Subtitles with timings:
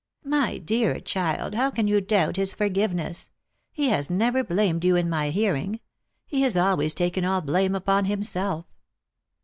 [0.39, 3.29] "My dear child, how can you doubt his forgiveness?
[3.71, 5.79] He has never blamed you in my hearing.
[6.25, 8.65] He has always taken all blame upon himself."